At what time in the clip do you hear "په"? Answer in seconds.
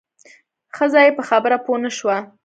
1.17-1.23